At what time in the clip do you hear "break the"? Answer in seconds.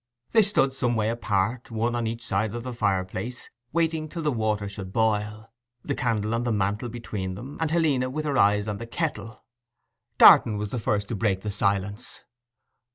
11.15-11.51